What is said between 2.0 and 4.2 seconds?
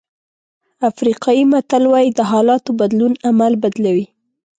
د حالاتو بدلون عمل بدلوي.